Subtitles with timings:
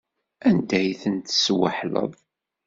[0.47, 2.13] Anda ay ten-tesweḥleḍ?